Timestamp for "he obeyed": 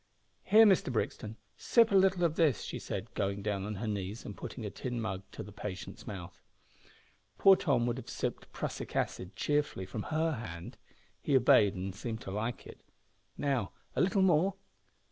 11.21-11.75